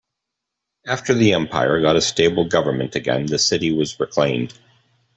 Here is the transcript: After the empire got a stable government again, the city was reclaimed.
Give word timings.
After 0.87 1.13
the 1.13 1.33
empire 1.33 1.79
got 1.79 1.95
a 1.95 2.01
stable 2.01 2.45
government 2.45 2.95
again, 2.95 3.27
the 3.27 3.37
city 3.37 3.71
was 3.71 3.99
reclaimed. 3.99 4.51